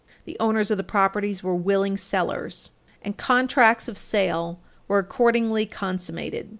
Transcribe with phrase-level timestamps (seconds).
[0.25, 2.71] The owners of the properties were willing sellers,
[3.03, 6.49] and contracts of sale were accordingly consummated.